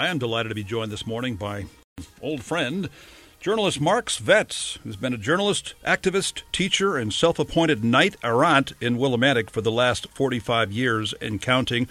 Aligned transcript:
I 0.00 0.06
am 0.06 0.16
delighted 0.16 0.48
to 0.48 0.54
be 0.54 0.64
joined 0.64 0.90
this 0.90 1.06
morning 1.06 1.34
by 1.36 1.66
old 2.22 2.42
friend, 2.42 2.88
journalist 3.38 3.82
Mark 3.82 4.06
Svetz, 4.06 4.78
who's 4.78 4.96
been 4.96 5.12
a 5.12 5.18
journalist, 5.18 5.74
activist, 5.84 6.40
teacher, 6.52 6.96
and 6.96 7.12
self 7.12 7.38
appointed 7.38 7.84
knight 7.84 8.16
errant 8.24 8.72
in 8.80 8.96
Willimantic 8.96 9.50
for 9.50 9.60
the 9.60 9.70
last 9.70 10.08
45 10.14 10.72
years 10.72 11.12
and 11.20 11.42
counting. 11.42 11.86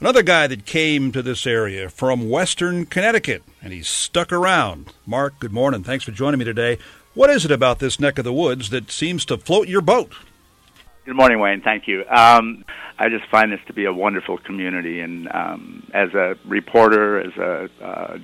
Another 0.00 0.22
guy 0.22 0.46
that 0.46 0.64
came 0.64 1.12
to 1.12 1.20
this 1.20 1.46
area 1.46 1.90
from 1.90 2.30
Western 2.30 2.86
Connecticut, 2.86 3.42
and 3.60 3.74
he's 3.74 3.86
stuck 3.86 4.32
around. 4.32 4.94
Mark, 5.04 5.38
good 5.38 5.52
morning. 5.52 5.84
Thanks 5.84 6.06
for 6.06 6.12
joining 6.12 6.38
me 6.38 6.46
today. 6.46 6.78
What 7.12 7.28
is 7.28 7.44
it 7.44 7.50
about 7.50 7.80
this 7.80 8.00
neck 8.00 8.16
of 8.16 8.24
the 8.24 8.32
woods 8.32 8.70
that 8.70 8.90
seems 8.90 9.26
to 9.26 9.36
float 9.36 9.68
your 9.68 9.82
boat? 9.82 10.14
Good 11.04 11.16
morning, 11.16 11.40
Wayne. 11.40 11.62
Thank 11.62 11.88
you. 11.88 12.04
Um, 12.08 12.64
I 12.96 13.08
just 13.08 13.28
find 13.28 13.50
this 13.50 13.58
to 13.66 13.72
be 13.72 13.86
a 13.86 13.92
wonderful 13.92 14.38
community, 14.38 15.00
and 15.00 15.28
um, 15.34 15.90
as 15.92 16.14
a 16.14 16.36
reporter, 16.46 17.18
as 17.18 17.36
a 17.36 17.84
uh, 17.84 18.18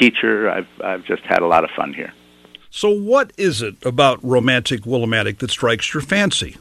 teacher, 0.00 0.50
I've 0.50 0.66
I've 0.82 1.04
just 1.04 1.22
had 1.22 1.42
a 1.42 1.46
lot 1.46 1.62
of 1.62 1.70
fun 1.76 1.92
here. 1.94 2.12
So, 2.70 2.90
what 2.90 3.32
is 3.38 3.62
it 3.62 3.76
about 3.86 4.18
romantic 4.24 4.80
Willimantic 4.80 5.38
that 5.38 5.50
strikes 5.52 5.94
your 5.94 6.00
fancy? 6.00 6.56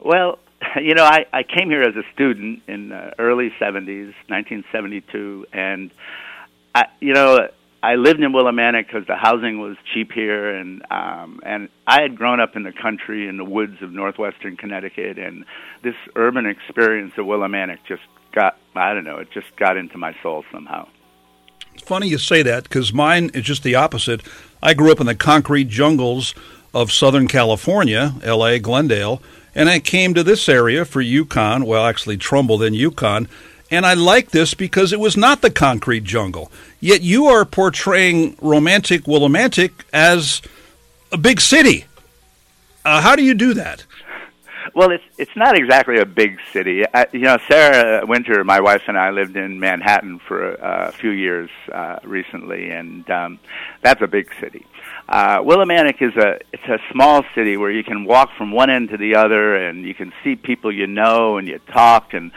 Well, 0.00 0.38
you 0.80 0.94
know, 0.94 1.04
I, 1.04 1.26
I 1.34 1.42
came 1.42 1.68
here 1.68 1.82
as 1.82 1.94
a 1.94 2.02
student 2.14 2.62
in 2.66 2.88
the 2.88 3.12
early 3.18 3.50
'70s, 3.60 4.14
1972, 4.28 5.46
and 5.52 5.90
I, 6.74 6.86
you 7.00 7.12
know, 7.12 7.48
I 7.82 7.96
lived 7.96 8.20
in 8.20 8.32
Willimantic 8.32 8.86
because 8.86 9.06
the 9.06 9.16
housing 9.16 9.60
was 9.60 9.76
cheap 9.92 10.12
here, 10.12 10.54
and 10.54 10.82
um, 10.90 11.40
and 11.44 11.68
I 11.86 12.02
had 12.02 12.16
grown 12.16 12.40
up 12.40 12.56
in 12.56 12.62
the 12.62 12.72
country 12.72 13.28
in 13.28 13.36
the 13.36 13.44
woods 13.44 13.80
of 13.82 13.92
northwestern 13.92 14.56
Connecticut, 14.56 15.18
and 15.18 15.44
this 15.82 15.94
urban 16.14 16.46
experience 16.46 17.12
of 17.16 17.26
Willimantic 17.26 17.78
just 17.86 18.02
got 18.32 18.58
I 18.74 18.94
don't 18.94 19.04
know, 19.04 19.18
it 19.18 19.30
just 19.30 19.54
got 19.56 19.76
into 19.76 19.98
my 19.98 20.14
soul 20.22 20.44
somehow. 20.50 20.88
Funny 21.84 22.08
you 22.08 22.18
say 22.18 22.42
that 22.42 22.64
because 22.64 22.92
mine 22.92 23.30
is 23.34 23.44
just 23.44 23.62
the 23.62 23.74
opposite. 23.74 24.22
I 24.62 24.74
grew 24.74 24.90
up 24.90 25.00
in 25.00 25.06
the 25.06 25.14
concrete 25.14 25.68
jungles 25.68 26.34
of 26.72 26.90
Southern 26.90 27.28
California, 27.28 28.14
L.A., 28.22 28.58
Glendale, 28.58 29.22
and 29.54 29.68
I 29.68 29.78
came 29.78 30.14
to 30.14 30.22
this 30.22 30.48
area 30.48 30.84
for 30.84 31.02
UConn. 31.02 31.64
Well, 31.64 31.84
actually, 31.84 32.16
Trumbull 32.16 32.58
then 32.58 32.72
UConn 32.72 33.28
and 33.70 33.84
I 33.84 33.94
like 33.94 34.30
this 34.30 34.54
because 34.54 34.92
it 34.92 35.00
was 35.00 35.16
not 35.16 35.42
the 35.42 35.50
concrete 35.50 36.04
jungle. 36.04 36.50
Yet 36.80 37.02
you 37.02 37.26
are 37.26 37.44
portraying 37.44 38.36
romantic 38.40 39.04
Willimantic 39.04 39.72
as 39.92 40.42
a 41.10 41.18
big 41.18 41.40
city. 41.40 41.86
Uh, 42.84 43.00
how 43.00 43.16
do 43.16 43.24
you 43.24 43.34
do 43.34 43.54
that? 43.54 43.84
Well, 44.74 44.90
it's 44.90 45.04
it's 45.18 45.34
not 45.36 45.56
exactly 45.56 45.98
a 45.98 46.06
big 46.06 46.38
city. 46.52 46.84
I, 46.92 47.06
you 47.12 47.20
know, 47.20 47.38
Sarah 47.48 48.04
Winter, 48.06 48.42
my 48.44 48.60
wife 48.60 48.82
and 48.88 48.98
I 48.98 49.10
lived 49.10 49.36
in 49.36 49.60
Manhattan 49.60 50.18
for 50.18 50.54
a, 50.54 50.88
a 50.88 50.92
few 50.92 51.10
years 51.10 51.50
uh, 51.72 51.98
recently, 52.02 52.70
and 52.70 53.08
um, 53.10 53.38
that's 53.82 54.02
a 54.02 54.06
big 54.06 54.32
city. 54.40 54.66
Uh, 55.08 55.38
Willimantic 55.38 56.02
is 56.02 56.16
a 56.16 56.38
it's 56.52 56.64
a 56.68 56.78
small 56.92 57.24
city 57.34 57.56
where 57.56 57.70
you 57.70 57.84
can 57.84 58.04
walk 58.04 58.30
from 58.36 58.50
one 58.50 58.70
end 58.70 58.90
to 58.90 58.96
the 58.96 59.14
other, 59.14 59.56
and 59.56 59.84
you 59.84 59.94
can 59.94 60.12
see 60.24 60.36
people 60.36 60.72
you 60.72 60.86
know, 60.86 61.38
and 61.38 61.46
you 61.46 61.58
talk. 61.72 62.12
And 62.12 62.32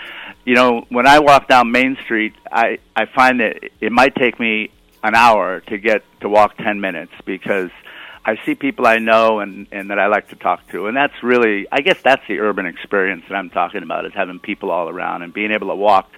you 0.46 0.56
know, 0.56 0.86
when 0.90 1.08
I 1.08 1.20
walk 1.20 1.48
down 1.48 1.72
Main 1.72 1.98
Street, 2.04 2.34
I 2.52 2.80
I 2.96 3.06
find 3.06 3.40
that 3.40 3.58
it 3.82 3.92
might 3.92 4.16
take 4.16 4.40
me 4.40 4.72
an 5.04 5.16
hour 5.16 5.62
to 5.62 5.78
get 5.78 6.04
to 6.22 6.30
walk 6.30 6.58
ten 6.58 6.80
minutes 6.80 7.14
because 7.26 7.72
I 8.30 8.40
see 8.46 8.54
people 8.54 8.86
I 8.86 9.00
know 9.00 9.40
and 9.40 9.66
and 9.72 9.90
that 9.90 9.98
I 9.98 10.06
like 10.06 10.30
to 10.30 10.36
talk 10.36 10.68
to, 10.70 10.86
and 10.86 10.96
that's 10.96 11.24
really 11.24 11.68
I 11.72 11.82
guess 11.82 12.00
that's 12.04 12.22
the 12.28 12.40
urban 12.40 12.68
experience 12.68 13.24
that 13.28 13.36
I'm 13.36 13.50
talking 13.50 13.82
about 13.82 14.06
is 14.06 14.14
having 14.14 14.40
people 14.40 14.70
all 14.70 14.88
around 14.88 15.24
and 15.24 15.34
being 15.34 15.52
able 15.52 15.70
to 15.70 15.76
walk 15.76 16.12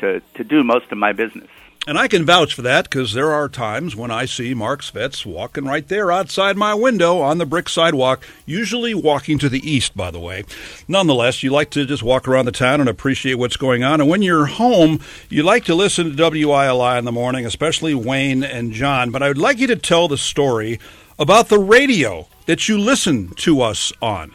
to 0.00 0.20
to 0.34 0.44
do 0.44 0.62
most 0.62 0.92
of 0.92 0.98
my 0.98 1.12
business. 1.12 1.48
And 1.86 1.98
I 1.98 2.06
can 2.06 2.26
vouch 2.26 2.52
for 2.52 2.60
that 2.62 2.84
because 2.84 3.14
there 3.14 3.32
are 3.32 3.48
times 3.48 3.96
when 3.96 4.10
I 4.10 4.26
see 4.26 4.52
Mark 4.52 4.82
Svetz 4.82 5.24
walking 5.24 5.64
right 5.64 5.88
there 5.88 6.12
outside 6.12 6.54
my 6.54 6.74
window 6.74 7.20
on 7.22 7.38
the 7.38 7.46
brick 7.46 7.70
sidewalk, 7.70 8.22
usually 8.44 8.92
walking 8.92 9.38
to 9.38 9.48
the 9.48 9.66
east, 9.66 9.96
by 9.96 10.10
the 10.10 10.20
way. 10.20 10.44
Nonetheless, 10.86 11.42
you 11.42 11.48
like 11.48 11.70
to 11.70 11.86
just 11.86 12.02
walk 12.02 12.28
around 12.28 12.44
the 12.44 12.52
town 12.52 12.80
and 12.80 12.90
appreciate 12.90 13.36
what's 13.36 13.56
going 13.56 13.84
on. 13.84 14.02
And 14.02 14.10
when 14.10 14.20
you're 14.20 14.44
home, 14.44 15.00
you 15.30 15.42
like 15.42 15.64
to 15.64 15.74
listen 15.74 16.14
to 16.14 16.30
WILI 16.30 16.98
in 16.98 17.06
the 17.06 17.12
morning, 17.12 17.46
especially 17.46 17.94
Wayne 17.94 18.44
and 18.44 18.74
John. 18.74 19.10
But 19.10 19.22
I 19.22 19.28
would 19.28 19.38
like 19.38 19.58
you 19.58 19.66
to 19.68 19.76
tell 19.76 20.08
the 20.08 20.18
story 20.18 20.78
about 21.18 21.48
the 21.48 21.58
radio 21.58 22.28
that 22.46 22.68
you 22.68 22.78
listen 22.78 23.30
to 23.36 23.60
us 23.60 23.92
on. 24.00 24.34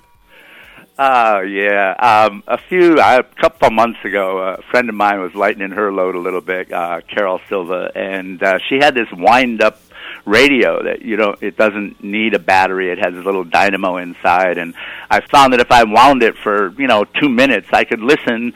Oh 0.98 1.40
yeah, 1.42 1.94
um, 1.94 2.44
a 2.48 2.58
few 2.58 3.00
a 3.00 3.24
couple 3.24 3.68
of 3.68 3.74
months 3.74 4.00
ago, 4.06 4.38
a 4.38 4.62
friend 4.70 4.90
of 4.90 4.96
mine 4.96 5.22
was 5.22 5.34
lightening 5.34 5.72
her 5.72 5.92
load 5.92 6.14
a 6.14 6.20
little 6.20 6.42
bit, 6.42 6.72
uh, 6.72 7.02
Carol 7.08 7.42
Silva, 7.50 7.92
and 7.96 8.42
uh, 8.44 8.60
she 8.70 8.76
had 8.76 8.94
this 8.94 9.08
wind 9.12 9.64
up 9.64 9.80
radio 10.26 10.84
that 10.84 11.02
you 11.02 11.18
know 11.18 11.36
it 11.42 11.58
doesn't 11.58 12.04
need 12.04 12.34
a 12.34 12.40
battery. 12.40 12.92
It 12.92 13.00
has 13.00 13.14
a 13.14 13.22
little 13.22 13.44
dynamo 13.44 13.98
inside. 13.98 14.58
And 14.58 14.74
i 15.10 15.20
found 15.20 15.54
that 15.54 15.60
if 15.60 15.72
i 15.72 15.84
wound 15.84 16.24
it 16.24 16.36
for 16.38 16.72
you 16.80 16.88
know 16.88 17.06
2 17.06 17.30
minutes 17.30 17.68
i 17.72 17.84
could 17.84 18.00
listen 18.00 18.54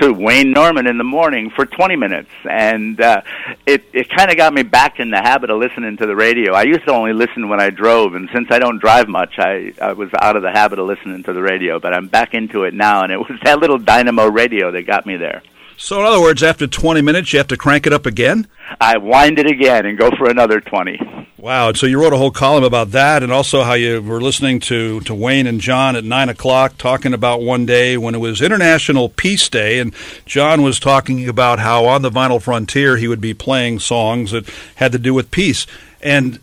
to 0.00 0.12
wayne 0.12 0.52
norman 0.52 0.86
in 0.86 0.98
the 0.98 1.04
morning 1.04 1.50
for 1.50 1.66
20 1.66 1.96
minutes. 1.96 2.30
And 2.48 3.00
uh 3.00 3.22
it 3.66 3.84
it 3.92 4.08
kind 4.08 4.30
of 4.30 4.36
got 4.36 4.52
me 4.52 4.62
back 4.62 5.00
in 5.00 5.10
the 5.10 5.18
habit 5.18 5.50
of 5.50 5.58
listening 5.58 5.96
to 5.98 6.06
the 6.06 6.16
radio. 6.16 6.54
I 6.54 6.62
used 6.62 6.84
to 6.86 6.92
only 6.92 7.12
listen 7.12 7.48
when 7.48 7.60
i 7.60 7.70
drove. 7.70 8.14
And 8.14 8.28
since 8.32 8.50
i 8.50 8.58
don't 8.58 8.78
drive 8.78 9.08
much 9.08 9.38
i 9.38 9.72
i 9.80 9.92
was 9.92 10.10
out 10.20 10.36
of 10.36 10.42
the 10.42 10.50
habit 10.50 10.78
of 10.78 10.86
listening 10.86 11.22
to 11.24 11.32
the 11.32 11.42
radio. 11.42 11.78
But 11.78 11.94
i'm 11.94 12.08
back 12.08 12.34
into 12.34 12.64
it 12.64 12.74
now. 12.74 13.02
And 13.02 13.12
it 13.12 13.18
was 13.18 13.38
that 13.44 13.58
little 13.58 13.78
dynamo 13.78 14.26
radio 14.26 14.70
that 14.70 14.86
got 14.86 15.06
me 15.06 15.16
there 15.16 15.42
so, 15.82 15.98
in 15.98 16.04
other 16.04 16.20
words, 16.20 16.42
after 16.42 16.66
20 16.66 17.00
minutes, 17.00 17.32
you 17.32 17.38
have 17.38 17.48
to 17.48 17.56
crank 17.56 17.86
it 17.86 17.92
up 17.94 18.04
again? 18.04 18.46
I 18.82 18.98
wind 18.98 19.38
it 19.38 19.46
again 19.46 19.86
and 19.86 19.96
go 19.96 20.10
for 20.10 20.28
another 20.28 20.60
20. 20.60 21.28
Wow. 21.38 21.72
So, 21.72 21.86
you 21.86 21.98
wrote 21.98 22.12
a 22.12 22.18
whole 22.18 22.30
column 22.30 22.64
about 22.64 22.90
that 22.90 23.22
and 23.22 23.32
also 23.32 23.62
how 23.62 23.72
you 23.72 24.02
were 24.02 24.20
listening 24.20 24.60
to, 24.60 25.00
to 25.00 25.14
Wayne 25.14 25.46
and 25.46 25.58
John 25.58 25.96
at 25.96 26.04
9 26.04 26.28
o'clock 26.28 26.76
talking 26.76 27.14
about 27.14 27.40
one 27.40 27.64
day 27.64 27.96
when 27.96 28.14
it 28.14 28.18
was 28.18 28.42
International 28.42 29.08
Peace 29.08 29.48
Day. 29.48 29.78
And 29.78 29.94
John 30.26 30.60
was 30.60 30.78
talking 30.78 31.26
about 31.26 31.60
how 31.60 31.86
on 31.86 32.02
the 32.02 32.10
vinyl 32.10 32.42
frontier 32.42 32.98
he 32.98 33.08
would 33.08 33.22
be 33.22 33.32
playing 33.32 33.78
songs 33.78 34.32
that 34.32 34.46
had 34.74 34.92
to 34.92 34.98
do 34.98 35.14
with 35.14 35.30
peace. 35.30 35.66
And 36.02 36.40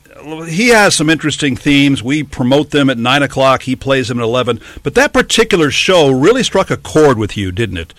he 0.47 0.69
has 0.69 0.95
some 0.95 1.11
interesting 1.11 1.55
themes. 1.55 2.01
We 2.01 2.23
promote 2.23 2.71
them 2.71 2.89
at 2.89 2.97
9 2.97 3.21
o'clock. 3.21 3.61
He 3.61 3.75
plays 3.75 4.07
them 4.07 4.19
at 4.19 4.23
11. 4.23 4.59
But 4.81 4.95
that 4.95 5.13
particular 5.13 5.69
show 5.69 6.09
really 6.09 6.41
struck 6.41 6.71
a 6.71 6.77
chord 6.77 7.19
with 7.19 7.37
you, 7.37 7.51
didn't 7.51 7.77
it? 7.77 7.93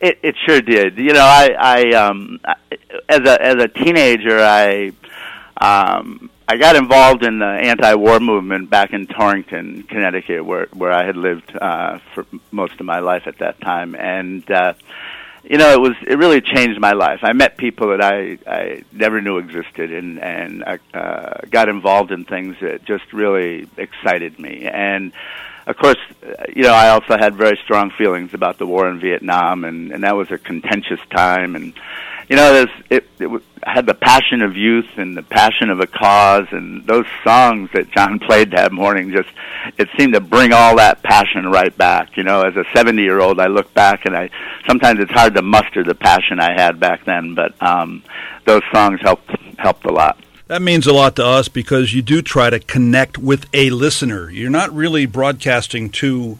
It 0.00 0.18
it 0.22 0.34
sure 0.46 0.60
did. 0.60 0.96
You 0.98 1.12
know, 1.12 1.24
I 1.24 1.54
I 1.58 1.90
um 1.94 2.40
as 3.08 3.20
a 3.20 3.42
as 3.42 3.62
a 3.62 3.68
teenager, 3.68 4.38
I 4.40 4.92
um 5.60 6.30
I 6.48 6.56
got 6.56 6.74
involved 6.74 7.22
in 7.22 7.38
the 7.38 7.46
anti-war 7.46 8.18
movement 8.18 8.70
back 8.70 8.92
in 8.92 9.06
Torrington, 9.06 9.84
Connecticut, 9.84 10.44
where 10.44 10.66
where 10.72 10.92
I 10.92 11.04
had 11.04 11.16
lived 11.16 11.56
uh 11.56 11.98
for 12.14 12.26
most 12.50 12.80
of 12.80 12.86
my 12.86 13.00
life 13.00 13.26
at 13.26 13.38
that 13.38 13.60
time 13.60 13.94
and 13.94 14.50
uh 14.50 14.72
you 15.42 15.56
know, 15.56 15.72
it 15.72 15.80
was 15.80 15.96
it 16.06 16.18
really 16.18 16.40
changed 16.40 16.78
my 16.80 16.92
life. 16.92 17.20
I 17.22 17.32
met 17.32 17.56
people 17.56 17.88
that 17.88 18.02
I 18.02 18.38
I 18.46 18.84
never 18.92 19.20
knew 19.20 19.38
existed, 19.38 19.92
and 19.92 20.18
and 20.20 20.62
I 20.64 20.78
uh, 20.96 21.40
got 21.50 21.68
involved 21.68 22.12
in 22.12 22.24
things 22.24 22.56
that 22.60 22.84
just 22.84 23.12
really 23.12 23.66
excited 23.76 24.38
me. 24.38 24.66
And 24.66 25.12
of 25.66 25.76
course, 25.76 25.98
you 26.54 26.62
know, 26.62 26.72
I 26.72 26.88
also 26.90 27.16
had 27.18 27.34
very 27.34 27.58
strong 27.64 27.90
feelings 27.90 28.34
about 28.34 28.58
the 28.58 28.66
war 28.66 28.88
in 28.88 29.00
Vietnam, 29.00 29.64
and 29.64 29.92
and 29.92 30.04
that 30.04 30.16
was 30.16 30.30
a 30.30 30.38
contentious 30.38 31.00
time. 31.10 31.54
And 31.54 31.74
you 32.28 32.36
know, 32.36 32.52
there's 32.52 32.82
it, 32.88 33.08
it 33.18 33.26
was, 33.26 33.42
had 33.62 33.86
the 33.86 33.94
passion 33.94 34.42
of 34.42 34.56
youth 34.56 34.88
and 34.96 35.16
the 35.16 35.22
passion 35.22 35.68
of 35.70 35.80
a 35.80 35.86
cause, 35.86 36.46
and 36.50 36.86
those 36.86 37.06
songs 37.24 37.70
that 37.74 37.90
John 37.90 38.18
played 38.26 38.52
that 38.52 38.72
morning 38.72 39.12
just 39.12 39.28
it 39.78 39.88
seemed 39.98 40.14
to 40.14 40.20
bring 40.20 40.52
all 40.52 40.76
that 40.76 41.02
passion 41.02 41.46
right 41.46 41.76
back. 41.76 42.16
You 42.16 42.22
know, 42.22 42.42
as 42.42 42.56
a 42.56 42.64
70 42.74 43.02
year 43.02 43.20
old, 43.20 43.40
I 43.40 43.46
look 43.46 43.72
back 43.74 44.06
and 44.06 44.16
I 44.16 44.30
sometimes 44.66 45.00
it's 45.00 45.12
hard 45.12 45.34
to 45.34 45.42
muster 45.42 45.84
the 45.84 45.94
passion 45.94 46.40
I 46.40 46.52
had 46.52 46.80
back 46.80 47.04
then, 47.04 47.34
but 47.34 47.60
um, 47.62 48.02
those 48.46 48.62
songs 48.72 49.00
helped 49.00 49.30
helped 49.58 49.84
a 49.84 49.92
lot. 49.92 50.18
That 50.50 50.62
means 50.62 50.88
a 50.88 50.92
lot 50.92 51.14
to 51.14 51.24
us 51.24 51.46
because 51.46 51.94
you 51.94 52.02
do 52.02 52.22
try 52.22 52.50
to 52.50 52.58
connect 52.58 53.16
with 53.16 53.46
a 53.54 53.70
listener. 53.70 54.28
You're 54.30 54.50
not 54.50 54.74
really 54.74 55.06
broadcasting 55.06 55.90
to 55.90 56.38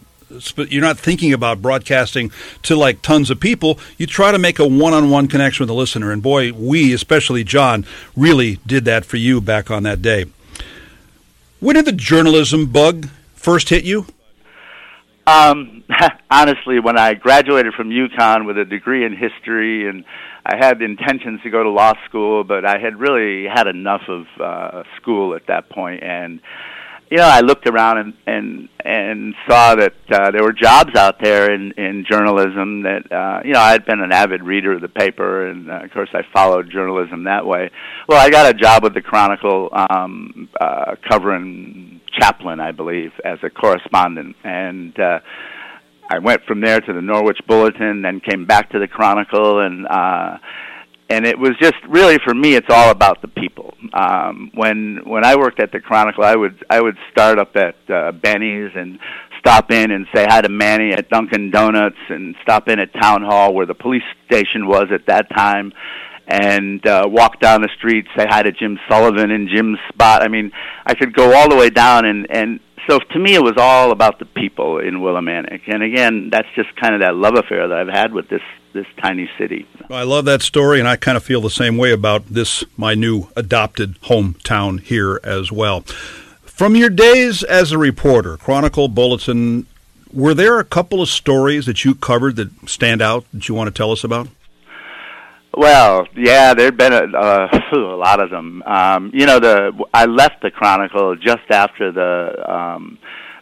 you're 0.57 0.83
not 0.83 0.99
thinking 0.99 1.33
about 1.33 1.63
broadcasting 1.63 2.33
to 2.65 2.75
like 2.75 3.03
tons 3.03 3.31
of 3.31 3.39
people. 3.39 3.79
You 3.99 4.09
try 4.09 4.33
to 4.33 4.39
make 4.39 4.59
a 4.59 4.67
one-on-one 4.67 5.29
connection 5.29 5.63
with 5.63 5.69
the 5.69 5.77
listener, 5.77 6.11
and 6.11 6.21
boy, 6.21 6.53
we, 6.53 6.93
especially 6.93 7.45
John, 7.45 7.87
really 8.17 8.59
did 8.67 8.85
that 8.87 9.05
for 9.05 9.17
you 9.17 9.41
back 9.41 9.71
on 9.71 9.85
that 9.85 10.03
day. 10.03 10.25
When 11.61 11.77
did 11.77 11.85
the 11.85 11.93
journalism 11.93 12.67
bug 12.67 13.11
first 13.37 13.69
hit 13.69 13.85
you? 13.85 14.07
Um, 15.25 15.80
honestly, 16.31 16.81
when 16.81 16.99
I 16.99 17.15
graduated 17.15 17.75
from 17.75 17.91
UConn 17.91 18.47
with 18.47 18.59
a 18.59 18.65
degree 18.65 19.05
in 19.05 19.17
history 19.17 19.89
and 19.89 20.05
I 20.45 20.57
had 20.57 20.81
intentions 20.83 21.41
to 21.43 21.51
go 21.51 21.63
to 21.63 21.71
law 21.71 21.93
school, 22.09 22.45
but 22.45 22.65
I 22.65 22.79
had 22.79 22.99
really 22.99 23.47
had 23.53 23.67
enough 23.67 24.03
of 24.09 24.25
uh, 24.41 24.83
school 25.01 25.35
at 25.35 25.47
that 25.49 25.69
point, 25.69 26.03
and 26.03 26.41
you 27.11 27.17
know, 27.17 27.25
I 27.25 27.41
looked 27.41 27.67
around 27.67 27.99
and 27.99 28.15
and 28.27 28.69
and 28.85 29.35
saw 29.49 29.75
that 29.75 29.95
uh, 30.13 30.31
there 30.31 30.45
were 30.45 30.53
jobs 30.53 30.95
out 30.97 31.17
there 31.21 31.53
in 31.53 31.73
in 31.73 32.07
journalism. 32.09 32.85
That 32.85 33.13
uh, 33.13 33.41
you 33.45 33.53
know, 33.53 33.61
I 33.61 33.73
had 33.73 33.85
been 33.85 34.01
an 34.01 34.13
avid 34.13 34.45
reader 34.45 34.73
of 34.73 34.81
the 34.81 34.89
paper, 34.89 35.49
and 35.49 35.71
uh, 35.71 35.85
of 35.85 35.91
course, 35.91 36.11
I 36.15 36.23
followed 36.33 36.71
journalism 36.71 37.25
that 37.25 37.45
way. 37.45 37.71
Well, 38.09 38.25
I 38.25 38.31
got 38.31 38.49
a 38.49 38.55
job 38.55 38.85
with 38.85 38.95
the 38.95 39.03
Chronicle, 39.03 39.71
um, 39.73 40.49
uh, 40.61 40.95
covering 41.09 42.01
Chaplin, 42.19 42.61
I 42.61 42.71
believe, 42.71 43.11
as 43.25 43.39
a 43.43 43.51
correspondent, 43.51 44.37
and. 44.45 44.99
uh 44.99 45.19
I 46.11 46.19
went 46.19 46.43
from 46.45 46.61
there 46.61 46.81
to 46.81 46.93
the 46.93 47.01
Norwich 47.01 47.39
Bulletin, 47.47 48.03
then 48.03 48.21
came 48.21 48.45
back 48.45 48.71
to 48.71 48.81
the 48.81 48.89
Chronicle, 48.89 49.61
and 49.61 49.87
uh, 49.87 50.39
and 51.09 51.27
it 51.27 51.39
was 51.39 51.51
just 51.61 51.77
really 51.89 52.19
for 52.25 52.35
me 52.35 52.55
it's 52.55 52.71
all 52.71 52.91
about 52.91 53.21
the 53.21 53.29
people. 53.29 53.75
Um 53.93 54.51
when 54.55 55.01
when 55.05 55.25
i 55.25 55.35
worked 55.37 55.61
at 55.61 55.73
the 55.73 55.81
chronicle 55.81 56.23
i 56.23 56.37
would 56.37 56.65
i 56.71 56.81
would 56.81 56.97
start 57.11 57.39
up 57.39 57.57
at 57.57 57.77
uh, 57.89 58.13
benny's 58.13 58.71
and 58.75 58.99
stop 59.39 59.71
in 59.73 59.91
and 59.91 60.07
say 60.15 60.27
hi 60.29 60.41
to 60.43 60.49
manny 60.49 60.93
at 60.93 61.09
dunkin 61.09 61.51
donuts 61.51 61.97
and 62.09 62.37
stop 62.43 62.69
in 62.69 62.79
at 62.79 62.93
town 62.93 63.23
hall 63.23 63.53
where 63.55 63.67
the 63.67 63.75
police 63.75 64.03
station 64.27 64.67
was 64.67 64.87
at 64.93 65.07
that 65.07 65.29
time 65.31 65.73
and 66.29 66.87
uh 66.87 67.05
walk 67.09 67.41
down 67.41 67.63
the 67.63 67.71
street 67.77 68.07
say 68.17 68.27
hi 68.29 68.43
to 68.43 68.53
jim 68.53 68.79
sullivan 68.89 69.31
in 69.31 69.49
jim's 69.49 69.79
spot. 69.89 70.23
I 70.23 70.29
mean 70.29 70.53
i 70.87 70.95
could 70.95 71.13
go 71.15 71.35
all 71.35 71.49
the 71.49 71.57
way 71.57 71.71
down 71.71 72.05
and 72.05 72.31
and 72.31 72.61
so 72.89 72.99
to 72.99 73.19
me 73.19 73.35
it 73.35 73.43
was 73.43 73.55
all 73.57 73.93
about 73.93 74.19
the 74.19 74.25
people 74.25 74.79
in 74.79 74.97
Willimantic 74.97 75.63
and 75.67 75.83
again 75.83 76.31
that's 76.31 76.49
just 76.55 76.75
kind 76.77 76.95
of 76.95 77.01
that 77.01 77.15
love 77.15 77.35
affair 77.37 77.69
that 77.69 77.79
I've 77.79 77.89
had 77.89 78.13
with 78.13 78.29
this 78.29 78.43
this 78.73 78.87
tiny 79.01 79.29
city. 79.39 79.67
I 79.91 80.05
love 80.05 80.25
that 80.27 80.43
story, 80.43 80.79
and 80.79 80.89
I 80.89 80.97
kind 80.97 81.17
of 81.17 81.25
feel 81.25 81.41
the 81.41 81.51
same 81.51 81.77
way 81.77 81.93
about 81.93 82.27
this, 82.27 82.65
my 82.77 82.95
new 82.95 83.29
adopted 83.37 84.01
hometown 84.03 84.81
here 84.81 85.21
as 85.25 85.51
well. 85.51 85.81
From 86.43 86.77
your 86.77 86.91
days 86.91 87.43
as 87.43 87.73
a 87.73 87.79
reporter, 87.79 88.37
Chronicle 88.37 88.89
Bulletin, 88.89 89.67
were 90.13 90.35
there 90.35 90.59
a 90.59 90.65
couple 90.65 91.01
of 91.01 91.09
stories 91.09 91.67
that 91.67 91.85
you 91.85 91.95
covered 91.95 92.37
that 92.37 92.69
stand 92.69 93.01
out 93.01 93.25
that 93.33 93.49
you 93.49 93.55
want 93.55 93.69
to 93.69 93.77
tell 93.77 93.93
us 93.93 94.05
about? 94.05 94.29
Well, 95.61 96.07
yeah, 96.17 96.55
there'd 96.55 96.79
been 96.79 96.95
a, 96.95 97.05
uh, 97.05 97.61
a 97.75 97.77
lot 97.77 98.19
of 98.19 98.31
them. 98.31 98.63
Um, 98.63 99.11
you 99.13 99.27
know, 99.27 99.39
the 99.39 99.73
I 99.93 100.07
left 100.07 100.41
the 100.41 100.51
Chronicle 100.51 101.17
just 101.17 101.51
after 101.51 101.93
the 101.93 102.51
um, 102.51 102.99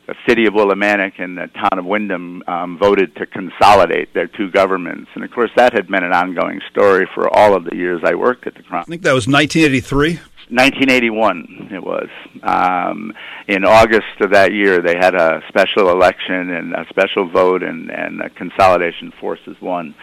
the 0.08 0.16
city 0.26 0.46
of 0.46 0.54
Willimantic 0.54 1.12
and 1.22 1.38
the 1.38 1.46
town 1.46 1.78
of 1.78 1.84
Windham 1.84 2.42
um, 2.48 2.76
voted 2.76 3.14
to 3.16 3.26
consolidate 3.26 4.14
their 4.14 4.26
two 4.26 4.50
governments, 4.50 5.08
and 5.14 5.22
of 5.22 5.30
course 5.30 5.52
that 5.54 5.72
had 5.72 5.86
been 5.86 6.02
an 6.02 6.12
ongoing 6.12 6.60
story 6.72 7.08
for 7.14 7.32
all 7.32 7.54
of 7.54 7.62
the 7.62 7.76
years 7.76 8.00
I 8.04 8.16
worked 8.16 8.48
at 8.48 8.54
the 8.54 8.64
Chronicle. 8.64 8.90
I 8.90 8.94
think 8.94 9.02
that 9.02 9.14
was 9.14 9.28
1983. 9.28 10.18
1981 10.50 11.68
it 11.70 11.82
was. 11.82 12.08
Um, 12.42 13.12
in 13.46 13.64
August 13.64 14.20
of 14.20 14.30
that 14.30 14.52
year, 14.52 14.80
they 14.80 14.96
had 14.96 15.14
a 15.14 15.42
special 15.48 15.90
election 15.90 16.50
and 16.50 16.74
a 16.74 16.86
special 16.88 17.28
vote, 17.28 17.62
and 17.62 17.90
and 17.90 18.22
consolidation 18.34 19.12
forces 19.20 19.56
won. 19.60 19.94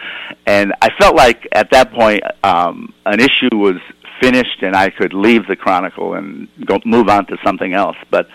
And 0.46 0.72
I 0.82 0.90
felt 0.98 1.14
like 1.16 1.46
at 1.52 1.70
that 1.70 1.92
point, 1.92 2.22
um, 2.44 2.94
an 3.04 3.20
issue 3.20 3.54
was 3.54 3.76
finished 4.20 4.62
and 4.62 4.74
I 4.74 4.90
could 4.90 5.12
leave 5.12 5.46
the 5.46 5.56
Chronicle 5.56 6.14
and 6.14 6.48
go 6.64 6.78
move 6.84 7.08
on 7.08 7.26
to 7.26 7.36
something 7.44 7.74
else. 7.74 7.96
But 8.10 8.28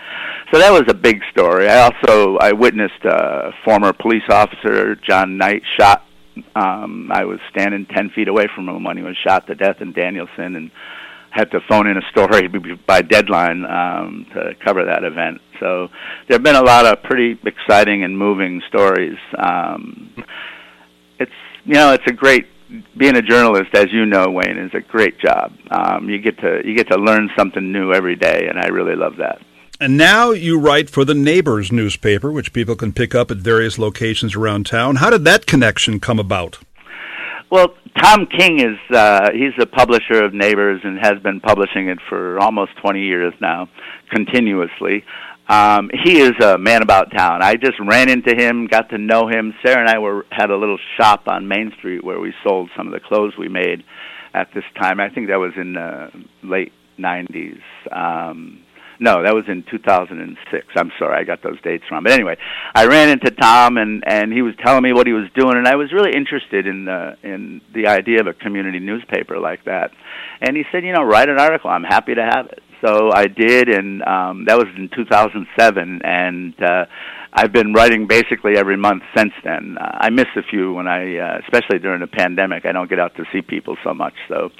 so 0.52 0.58
that 0.58 0.70
was 0.70 0.84
a 0.88 0.94
big 0.94 1.22
story. 1.30 1.68
I 1.68 1.80
also 1.82 2.36
I 2.38 2.52
witnessed 2.52 3.04
a 3.04 3.52
former 3.64 3.92
police 3.92 4.28
officer 4.28 4.94
John 4.96 5.36
Knight 5.38 5.62
shot. 5.76 6.04
Um, 6.54 7.10
I 7.12 7.24
was 7.24 7.40
standing 7.50 7.86
ten 7.86 8.10
feet 8.10 8.28
away 8.28 8.46
from 8.54 8.68
him 8.68 8.84
when 8.84 8.96
he 8.96 9.02
was 9.02 9.16
shot 9.16 9.46
to 9.48 9.54
death 9.54 9.80
in 9.80 9.92
Danielson, 9.92 10.56
and 10.56 10.70
had 11.32 11.50
to 11.50 11.60
phone 11.68 11.86
in 11.86 11.96
a 11.96 12.02
story 12.10 12.48
by 12.86 13.02
deadline 13.02 13.64
um, 13.64 14.26
to 14.34 14.54
cover 14.64 14.84
that 14.84 15.02
event. 15.02 15.40
So 15.58 15.88
there 16.28 16.36
have 16.36 16.42
been 16.42 16.56
a 16.56 16.62
lot 16.62 16.86
of 16.86 17.02
pretty 17.02 17.38
exciting 17.44 18.04
and 18.04 18.16
moving 18.16 18.62
stories. 18.68 19.18
Um, 19.36 20.14
it's 21.18 21.32
you 21.64 21.74
know 21.74 21.92
it's 21.92 22.06
a 22.06 22.12
great 22.12 22.46
being 22.96 23.16
a 23.16 23.22
journalist, 23.22 23.74
as 23.74 23.92
you 23.92 24.06
know, 24.06 24.30
Wayne, 24.30 24.58
is 24.58 24.72
a 24.74 24.80
great 24.80 25.18
job. 25.18 25.52
Um, 25.70 26.08
you 26.08 26.18
get 26.18 26.38
to 26.38 26.62
you 26.64 26.76
get 26.76 26.90
to 26.90 26.98
learn 26.98 27.30
something 27.36 27.72
new 27.72 27.92
every 27.92 28.16
day, 28.16 28.46
and 28.48 28.58
I 28.58 28.68
really 28.68 28.96
love 28.96 29.16
that. 29.18 29.40
And 29.80 29.96
now 29.96 30.30
you 30.30 30.60
write 30.60 30.88
for 30.88 31.04
the 31.04 31.14
Neighbors 31.14 31.72
newspaper, 31.72 32.30
which 32.30 32.52
people 32.52 32.76
can 32.76 32.92
pick 32.92 33.14
up 33.14 33.30
at 33.30 33.38
various 33.38 33.78
locations 33.78 34.36
around 34.36 34.66
town. 34.66 34.96
How 34.96 35.10
did 35.10 35.24
that 35.24 35.46
connection 35.46 35.98
come 35.98 36.20
about? 36.20 36.60
Well, 37.52 37.74
Tom 38.00 38.24
King 38.24 38.60
is 38.60 38.96
uh, 38.96 39.28
he's 39.34 39.52
a 39.60 39.66
publisher 39.66 40.24
of 40.24 40.32
Neighbors 40.32 40.80
and 40.84 40.98
has 40.98 41.18
been 41.22 41.38
publishing 41.38 41.90
it 41.90 41.98
for 42.08 42.40
almost 42.40 42.70
20 42.80 43.02
years 43.02 43.34
now, 43.42 43.68
continuously. 44.10 45.04
Um, 45.50 45.90
he 46.02 46.18
is 46.18 46.32
a 46.42 46.56
man 46.56 46.80
about 46.80 47.12
town. 47.14 47.42
I 47.42 47.56
just 47.56 47.78
ran 47.78 48.08
into 48.08 48.34
him, 48.34 48.68
got 48.68 48.88
to 48.88 48.96
know 48.96 49.28
him. 49.28 49.52
Sarah 49.62 49.80
and 49.80 49.90
I 49.90 49.98
were 49.98 50.24
had 50.30 50.48
a 50.48 50.56
little 50.56 50.78
shop 50.96 51.24
on 51.28 51.46
Main 51.46 51.72
Street 51.76 52.02
where 52.02 52.18
we 52.18 52.32
sold 52.42 52.70
some 52.74 52.86
of 52.86 52.94
the 52.94 53.00
clothes 53.00 53.34
we 53.38 53.50
made 53.50 53.84
at 54.32 54.48
this 54.54 54.64
time. 54.80 54.98
I 54.98 55.10
think 55.10 55.28
that 55.28 55.36
was 55.36 55.52
in 55.54 55.74
the 55.74 56.08
late 56.42 56.72
90s. 56.98 57.60
Um, 57.94 58.64
no, 59.02 59.24
that 59.24 59.34
was 59.34 59.44
in 59.48 59.64
2006. 59.68 60.66
I'm 60.76 60.92
sorry, 60.96 61.20
I 61.20 61.24
got 61.24 61.42
those 61.42 61.60
dates 61.62 61.82
wrong. 61.90 62.04
But 62.04 62.12
anyway, 62.12 62.36
I 62.72 62.86
ran 62.86 63.08
into 63.08 63.32
Tom 63.32 63.76
and 63.76 64.04
and 64.06 64.32
he 64.32 64.42
was 64.42 64.54
telling 64.64 64.84
me 64.84 64.92
what 64.92 65.08
he 65.08 65.12
was 65.12 65.28
doing 65.34 65.56
and 65.56 65.66
I 65.66 65.74
was 65.74 65.92
really 65.92 66.12
interested 66.14 66.68
in 66.68 66.84
the 66.84 67.16
in 67.24 67.60
the 67.74 67.88
idea 67.88 68.20
of 68.20 68.28
a 68.28 68.32
community 68.32 68.78
newspaper 68.78 69.38
like 69.38 69.64
that. 69.64 69.90
And 70.40 70.56
he 70.56 70.62
said, 70.70 70.84
"You 70.84 70.92
know, 70.92 71.02
write 71.02 71.28
an 71.28 71.40
article. 71.40 71.68
I'm 71.68 71.82
happy 71.82 72.14
to 72.14 72.22
have 72.22 72.46
it." 72.46 72.62
So 72.84 73.10
I 73.12 73.26
did, 73.26 73.68
and 73.68 74.02
um, 74.02 74.44
that 74.46 74.58
was 74.58 74.66
in 74.76 74.88
2007, 74.94 76.00
and 76.02 76.54
uh, 76.62 76.86
I've 77.32 77.52
been 77.52 77.72
writing 77.72 78.08
basically 78.08 78.56
every 78.56 78.76
month 78.76 79.04
since 79.16 79.32
then. 79.44 79.78
Uh, 79.80 79.98
I 80.00 80.10
miss 80.10 80.26
a 80.36 80.42
few 80.42 80.74
when 80.74 80.88
I, 80.88 81.16
uh, 81.16 81.38
especially 81.44 81.78
during 81.78 82.00
the 82.00 82.08
pandemic, 82.08 82.66
I 82.66 82.72
don't 82.72 82.90
get 82.90 82.98
out 82.98 83.14
to 83.16 83.24
see 83.32 83.40
people 83.40 83.76
so 83.84 83.94
much, 83.94 84.14
so 84.28 84.50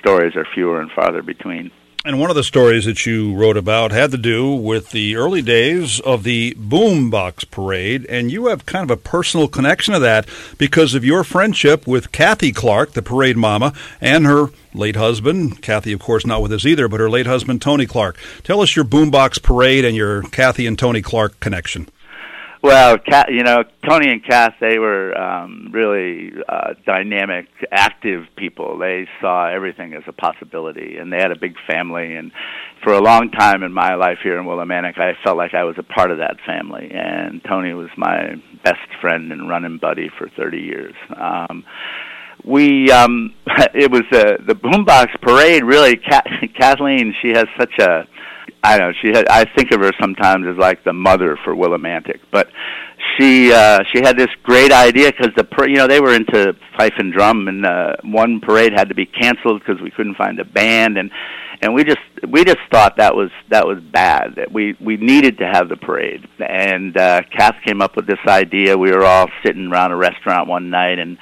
stories 0.00 0.34
are 0.34 0.44
fewer 0.54 0.80
and 0.80 0.90
farther 0.90 1.22
between. 1.22 1.70
And 2.08 2.18
one 2.18 2.30
of 2.30 2.36
the 2.36 2.42
stories 2.42 2.86
that 2.86 3.04
you 3.04 3.34
wrote 3.34 3.58
about 3.58 3.92
had 3.92 4.12
to 4.12 4.16
do 4.16 4.54
with 4.54 4.92
the 4.92 5.14
early 5.14 5.42
days 5.42 6.00
of 6.00 6.22
the 6.22 6.54
Boombox 6.54 7.50
Parade, 7.50 8.06
and 8.06 8.32
you 8.32 8.46
have 8.46 8.64
kind 8.64 8.82
of 8.82 8.90
a 8.90 8.96
personal 8.96 9.46
connection 9.46 9.92
to 9.92 10.00
that 10.00 10.26
because 10.56 10.94
of 10.94 11.04
your 11.04 11.22
friendship 11.22 11.86
with 11.86 12.10
Kathy 12.10 12.50
Clark, 12.50 12.92
the 12.92 13.02
parade 13.02 13.36
mama, 13.36 13.74
and 14.00 14.24
her 14.24 14.46
late 14.72 14.96
husband. 14.96 15.60
Kathy, 15.60 15.92
of 15.92 16.00
course, 16.00 16.24
not 16.24 16.40
with 16.40 16.50
us 16.50 16.64
either, 16.64 16.88
but 16.88 16.98
her 16.98 17.10
late 17.10 17.26
husband, 17.26 17.60
Tony 17.60 17.84
Clark. 17.84 18.16
Tell 18.42 18.62
us 18.62 18.74
your 18.74 18.86
Boombox 18.86 19.42
Parade 19.42 19.84
and 19.84 19.94
your 19.94 20.22
Kathy 20.22 20.66
and 20.66 20.78
Tony 20.78 21.02
Clark 21.02 21.38
connection. 21.40 21.90
Well, 22.62 22.98
Kat, 22.98 23.28
you 23.30 23.44
know, 23.44 23.62
Tony 23.88 24.10
and 24.10 24.24
Kath, 24.24 24.54
they 24.60 24.78
were 24.78 25.16
um, 25.16 25.70
really 25.72 26.32
uh, 26.48 26.74
dynamic, 26.84 27.46
active 27.70 28.24
people. 28.36 28.78
They 28.78 29.06
saw 29.20 29.48
everything 29.48 29.94
as 29.94 30.02
a 30.08 30.12
possibility, 30.12 30.96
and 30.96 31.12
they 31.12 31.18
had 31.18 31.30
a 31.30 31.38
big 31.38 31.54
family. 31.70 32.16
And 32.16 32.32
for 32.82 32.94
a 32.94 33.00
long 33.00 33.30
time 33.30 33.62
in 33.62 33.72
my 33.72 33.94
life 33.94 34.18
here 34.24 34.38
in 34.38 34.46
Willimantic, 34.46 34.98
I 34.98 35.12
felt 35.22 35.36
like 35.36 35.54
I 35.54 35.64
was 35.64 35.76
a 35.78 35.84
part 35.84 36.10
of 36.10 36.18
that 36.18 36.36
family. 36.44 36.90
And 36.92 37.40
Tony 37.48 37.74
was 37.74 37.90
my 37.96 38.34
best 38.64 38.88
friend 39.00 39.30
and 39.30 39.48
running 39.48 39.78
buddy 39.78 40.10
for 40.18 40.28
30 40.36 40.58
years. 40.58 40.94
Um, 41.16 41.64
we 42.44 42.90
um 42.92 43.34
it 43.74 43.90
was 43.90 44.02
uh, 44.12 44.36
the 44.46 44.54
boombox 44.54 45.08
parade 45.20 45.64
really 45.64 45.96
Kathleen 46.56 47.12
she 47.20 47.30
has 47.30 47.46
such 47.58 47.72
a 47.80 48.06
I 48.62 48.78
don't 48.78 48.88
know. 48.90 48.98
She 49.00 49.08
had. 49.08 49.28
I 49.28 49.44
think 49.44 49.70
of 49.72 49.80
her 49.80 49.92
sometimes 50.00 50.46
as 50.46 50.56
like 50.56 50.84
the 50.84 50.92
mother 50.92 51.38
for 51.44 51.54
Willimantic, 51.54 52.20
but 52.30 52.48
she 53.16 53.52
uh, 53.52 53.84
she 53.92 54.00
had 54.00 54.16
this 54.16 54.30
great 54.42 54.72
idea 54.72 55.10
because 55.10 55.32
the 55.36 55.46
you 55.66 55.76
know 55.76 55.86
they 55.86 56.00
were 56.00 56.14
into 56.14 56.54
fife 56.76 56.94
and 56.98 57.12
drum, 57.12 57.48
and 57.48 57.64
uh, 57.64 57.96
one 58.02 58.40
parade 58.40 58.72
had 58.72 58.88
to 58.88 58.94
be 58.94 59.06
canceled 59.06 59.60
because 59.60 59.80
we 59.80 59.90
couldn't 59.90 60.16
find 60.16 60.38
a 60.40 60.44
band, 60.44 60.98
and 60.98 61.10
and 61.62 61.74
we 61.74 61.84
just 61.84 62.00
we 62.28 62.44
just 62.44 62.58
thought 62.70 62.96
that 62.96 63.14
was 63.14 63.30
that 63.50 63.66
was 63.66 63.80
bad. 63.80 64.34
That 64.36 64.52
we 64.52 64.76
we 64.80 64.96
needed 64.96 65.38
to 65.38 65.46
have 65.46 65.68
the 65.68 65.76
parade, 65.76 66.26
and 66.38 66.96
uh, 66.96 67.22
Kath 67.30 67.56
came 67.64 67.80
up 67.80 67.96
with 67.96 68.06
this 68.06 68.20
idea. 68.26 68.76
We 68.76 68.90
were 68.90 69.04
all 69.04 69.28
sitting 69.44 69.70
around 69.70 69.92
a 69.92 69.96
restaurant 69.96 70.48
one 70.48 70.70
night, 70.70 70.98
and 70.98 71.18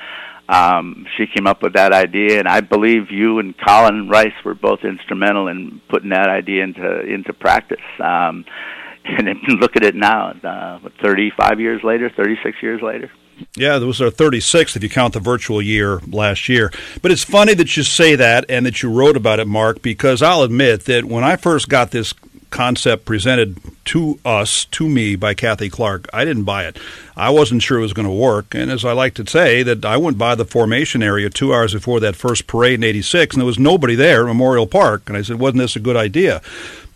um, 0.48 1.06
she 1.16 1.26
came 1.26 1.46
up 1.46 1.62
with 1.62 1.74
that 1.74 1.92
idea, 1.92 2.38
and 2.38 2.46
I 2.46 2.60
believe 2.60 3.10
you 3.10 3.38
and 3.38 3.54
Colin 3.58 4.08
Rice 4.08 4.34
were 4.44 4.54
both 4.54 4.84
instrumental 4.84 5.48
in 5.48 5.80
putting 5.88 6.10
that 6.10 6.28
idea 6.28 6.62
into 6.64 7.00
into 7.00 7.32
practice. 7.32 7.78
Um, 7.98 8.44
and 9.04 9.38
look 9.60 9.76
at 9.76 9.84
it 9.84 9.94
now, 9.94 10.30
uh, 10.30 10.88
35 11.02 11.60
years 11.60 11.82
later, 11.82 12.10
36 12.10 12.56
years 12.62 12.82
later. 12.82 13.10
Yeah, 13.54 13.78
that 13.78 13.86
was 13.86 14.00
our 14.00 14.08
36th 14.08 14.76
if 14.76 14.82
you 14.82 14.88
count 14.88 15.12
the 15.12 15.20
virtual 15.20 15.60
year 15.60 16.00
last 16.08 16.48
year. 16.48 16.72
But 17.02 17.10
it's 17.10 17.22
funny 17.22 17.52
that 17.54 17.76
you 17.76 17.82
say 17.82 18.16
that 18.16 18.46
and 18.48 18.64
that 18.64 18.82
you 18.82 18.90
wrote 18.90 19.16
about 19.16 19.40
it, 19.40 19.46
Mark, 19.46 19.82
because 19.82 20.22
I'll 20.22 20.42
admit 20.42 20.86
that 20.86 21.04
when 21.04 21.22
I 21.22 21.36
first 21.36 21.68
got 21.68 21.90
this 21.90 22.14
concept 22.56 23.04
presented 23.04 23.60
to 23.84 24.18
us, 24.24 24.64
to 24.66 24.88
me, 24.88 25.14
by 25.14 25.34
Kathy 25.34 25.68
Clark. 25.68 26.08
I 26.10 26.24
didn't 26.24 26.44
buy 26.44 26.64
it. 26.64 26.78
I 27.14 27.28
wasn't 27.28 27.62
sure 27.62 27.76
it 27.76 27.82
was 27.82 27.92
going 27.92 28.08
to 28.08 28.14
work. 28.14 28.54
And 28.54 28.70
as 28.70 28.82
I 28.82 28.92
like 28.92 29.12
to 29.14 29.26
say, 29.26 29.62
that 29.62 29.84
I 29.84 29.98
went 29.98 30.16
by 30.16 30.34
the 30.34 30.46
formation 30.46 31.02
area 31.02 31.28
two 31.28 31.52
hours 31.52 31.74
before 31.74 32.00
that 32.00 32.16
first 32.16 32.46
parade 32.46 32.74
in 32.74 32.84
86, 32.84 33.34
and 33.36 33.42
there 33.42 33.46
was 33.46 33.58
nobody 33.58 33.94
there 33.94 34.22
at 34.22 34.26
Memorial 34.26 34.66
Park. 34.66 35.02
And 35.06 35.18
I 35.18 35.22
said, 35.22 35.38
wasn't 35.38 35.58
this 35.58 35.76
a 35.76 35.80
good 35.80 35.96
idea? 35.96 36.40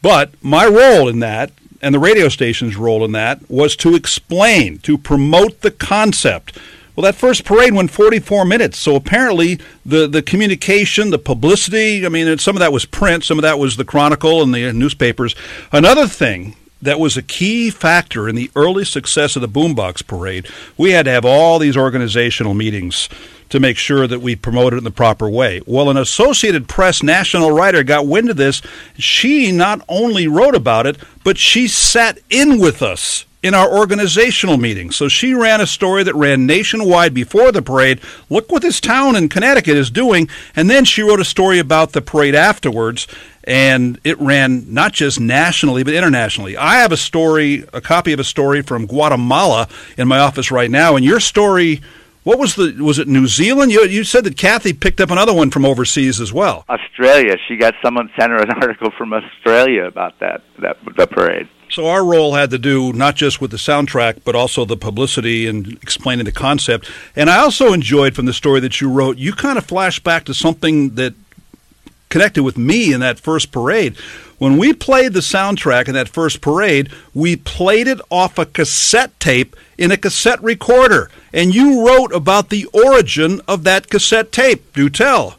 But 0.01 0.33
my 0.43 0.67
role 0.67 1.09
in 1.09 1.19
that 1.19 1.53
and 1.83 1.95
the 1.95 1.99
radio 1.99 2.29
station's 2.29 2.77
role 2.77 3.05
in 3.05 3.13
that 3.13 3.49
was 3.51 3.77
to 3.77 3.95
explain, 3.95 4.79
to 4.79 4.97
promote 4.97 5.61
the 5.61 5.71
concept. 5.71 6.59
Well, 7.01 7.11
that 7.11 7.19
first 7.19 7.47
parade 7.47 7.73
went 7.73 7.91
44 7.91 8.45
minutes, 8.45 8.77
so 8.77 8.95
apparently 8.95 9.59
the, 9.87 10.07
the 10.07 10.21
communication, 10.21 11.09
the 11.09 11.19
publicity, 11.19 12.05
I 12.05 12.11
mean, 12.11 12.37
some 12.37 12.57
of 12.57 12.61
that 12.61 12.75
was 12.75 12.85
print, 12.85 13.25
some 13.25 13.39
of 13.39 13.43
that 13.43 13.59
was 13.59 13.79
the 13.79 13.87
Chronicle 13.87 14.43
and 14.43 14.55
the 14.55 14.69
uh, 14.69 14.73
newspapers. 14.73 15.35
Another 15.73 16.07
thing 16.07 16.57
that 16.83 17.01
was 17.01 17.17
a 17.17 17.23
key 17.23 17.71
factor 17.71 18.29
in 18.29 18.35
the 18.35 18.51
early 18.55 18.85
success 18.85 19.35
of 19.35 19.41
the 19.41 19.49
Boombox 19.49 20.07
Parade. 20.07 20.47
We 20.77 20.91
had 20.91 21.07
to 21.07 21.11
have 21.11 21.25
all 21.25 21.59
these 21.59 21.75
organizational 21.75 22.53
meetings 22.53 23.09
to 23.49 23.61
make 23.61 23.79
sure 23.79 24.07
that 24.07 24.21
we 24.21 24.37
promoted 24.37 24.75
it 24.75 24.79
in 24.81 24.85
the 24.85 24.91
proper 24.91 25.31
way. 25.31 25.63
Well, 25.65 25.89
an 25.89 25.97
Associated 25.97 26.69
Press 26.69 27.03
national 27.03 27.51
writer 27.51 27.83
got 27.83 28.07
wind 28.07 28.29
of 28.29 28.37
this. 28.37 28.61
She 28.99 29.53
not 29.53 29.83
only 29.89 30.29
wrote 30.29 30.55
about 30.55 30.87
it, 30.87 30.99
but 31.25 31.39
she 31.39 31.67
sat 31.67 32.19
in 32.29 32.59
with 32.59 32.83
us 32.83 33.25
in 33.43 33.55
our 33.55 33.71
organizational 33.71 34.59
meeting. 34.59 34.91
So 34.91 35.09
she 35.09 35.33
ran 35.33 35.61
a 35.61 35.67
story 35.67 36.03
that 36.03 36.15
ran 36.15 36.47
nationwide 36.47 37.15
before 37.15 37.53
the 37.53 37.63
parade. 37.63 38.01
Look 38.29 38.53
what 38.53 38.63
this 38.63 38.81
town 38.81 39.17
in 39.17 39.29
Connecticut 39.29 39.77
is 39.77 39.91
doing. 39.91 40.29
And 40.55 40.69
then 40.69 40.85
she 40.85 41.03
wrote 41.03 41.21
a 41.21 41.25
story 41.25 41.59
about 41.59 41.93
the 41.93 42.03
parade 42.03 42.35
afterwards. 42.35 43.07
And 43.45 43.99
it 44.05 44.21
ran 44.21 44.73
not 44.73 44.93
just 44.93 45.19
nationally, 45.19 45.83
but 45.83 45.95
internationally. 45.95 46.57
I 46.57 46.77
have 46.77 46.93
a 46.93 46.97
story, 46.97 47.65
a 47.73 47.81
copy 47.81 48.13
of 48.13 48.21
a 48.21 48.25
story 48.25 48.61
from 48.63 48.87
Guatemala 48.87 49.69
in 49.97 50.07
my 50.07 50.19
office 50.19 50.51
right 50.51 50.71
now. 50.71 50.97
And 50.97 51.05
your 51.05 51.21
story, 51.21 51.81
what 52.25 52.39
was 52.39 52.57
the, 52.57 52.77
was 52.79 52.99
it 52.99 53.09
New 53.09 53.27
Zealand? 53.27 53.73
You, 53.73 53.85
you 53.85 54.05
said 54.05 54.25
that 54.25 54.37
Kathy 54.37 54.75
picked 54.75 55.01
up 55.01 55.11
another 55.11 55.33
one 55.33 55.51
from 55.51 55.65
overseas 55.65 56.21
as 56.21 56.31
well. 56.31 56.67
Australia. 56.69 57.37
She 57.49 57.57
got 57.57 57.75
someone 57.83 58.11
sent 58.19 58.31
her 58.33 58.43
an 58.43 58.51
article 58.61 58.91
from 58.99 59.15
Australia 59.15 59.85
about 59.85 60.21
that, 60.21 60.43
that 60.59 60.77
the 60.99 61.07
parade. 61.07 61.49
So 61.71 61.87
our 61.87 62.05
role 62.05 62.35
had 62.35 62.51
to 62.51 62.59
do 62.59 62.93
not 62.93 63.15
just 63.15 63.41
with 63.41 63.53
the 63.53 63.57
soundtrack, 63.57 64.25
but 64.25 64.35
also 64.35 64.65
the 64.65 64.77
publicity 64.77 65.47
and 65.47 65.73
explaining 65.83 66.25
the 66.25 66.33
concept. 66.33 66.91
And 67.15 67.31
I 67.31 67.39
also 67.39 67.73
enjoyed 67.73 68.15
from 68.15 68.27
the 68.27 68.33
story 68.33 68.61
that 68.61 68.81
you 68.81 68.91
wrote, 68.91 69.19
you 69.19 69.33
kind 69.33 69.57
of 69.57 69.65
flashed 69.65 70.03
back 70.03 70.25
to 70.25 70.35
something 70.35 70.97
that 70.97 71.15
connected 72.09 72.43
with 72.43 72.59
me 72.59 72.93
in 72.93 73.01
that 73.01 73.21
first 73.21 73.53
parade. 73.53 73.97
When 74.39 74.57
we 74.57 74.73
played 74.73 75.13
the 75.13 75.21
soundtrack 75.21 75.87
in 75.87 75.95
that 75.95 76.09
first 76.09 76.41
parade, 76.41 76.91
we 77.15 77.37
played 77.37 77.87
it 77.87 78.01
off 78.11 78.39
a 78.39 78.47
cassette 78.47 79.19
tape 79.21 79.55
in 79.79 79.93
a 79.93 79.97
cassette 79.97 80.43
recorder. 80.43 81.11
And 81.33 81.55
you 81.55 81.87
wrote 81.87 82.13
about 82.13 82.49
the 82.49 82.65
origin 82.67 83.41
of 83.47 83.65
that 83.65 83.89
cassette 83.89 84.33
tape. 84.33 84.73
Do 84.73 84.91
tell. 84.91 85.37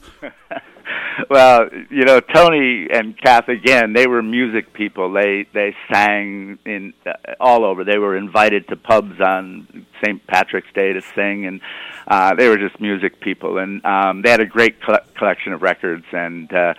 Well, 1.29 1.69
you 1.89 2.05
know, 2.05 2.19
Tony 2.19 2.87
and 2.91 3.17
Kath 3.19 3.47
again, 3.47 3.93
they 3.93 4.07
were 4.07 4.21
music 4.21 4.73
people. 4.73 5.11
They 5.11 5.47
they 5.53 5.75
sang 5.91 6.59
in 6.65 6.93
uh, 7.05 7.13
all 7.39 7.65
over. 7.65 7.83
They 7.83 7.97
were 7.97 8.15
invited 8.17 8.67
to 8.69 8.75
pubs 8.75 9.19
on 9.19 9.85
St. 10.03 10.25
Patrick's 10.27 10.71
Day 10.73 10.93
to 10.93 11.01
sing 11.15 11.45
and 11.45 11.61
uh 12.07 12.35
they 12.35 12.47
were 12.47 12.57
just 12.57 12.79
music 12.79 13.19
people 13.19 13.57
and 13.57 13.85
um 13.85 14.21
they 14.21 14.29
had 14.29 14.39
a 14.39 14.45
great 14.45 14.81
co- 14.81 15.03
collection 15.17 15.53
of 15.53 15.61
records 15.61 16.05
and 16.11 16.51
uh 16.53 16.73